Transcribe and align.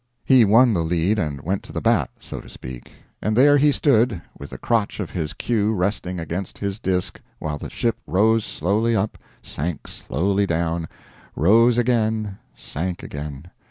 He 0.25 0.45
won 0.45 0.73
the 0.73 0.83
lead 0.83 1.19
and 1.19 1.41
went 1.43 1.61
to 1.61 1.71
the 1.71 1.79
bat 1.79 2.09
so 2.19 2.41
to 2.41 2.49
speak. 2.49 2.91
And 3.21 3.37
there 3.37 3.57
he 3.59 3.71
stood, 3.71 4.19
with 4.35 4.49
the 4.49 4.57
crotch 4.57 4.99
of 4.99 5.11
his 5.11 5.33
cue 5.33 5.75
resting 5.75 6.19
against 6.19 6.57
his 6.57 6.79
disk 6.79 7.21
while 7.37 7.59
the 7.59 7.69
ship 7.69 7.97
rose 8.07 8.43
slowly 8.43 8.95
up, 8.95 9.19
sank 9.43 9.87
slowly 9.87 10.47
down, 10.47 10.87
rose 11.35 11.77
again, 11.77 12.39
sank 12.55 13.03
again. 13.03 13.51